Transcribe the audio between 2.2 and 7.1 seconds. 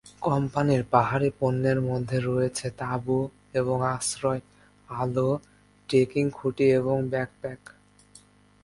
রয়েছে তাঁবু এবং আশ্রয়, আলো, ট্রেকিং খুঁটি এবং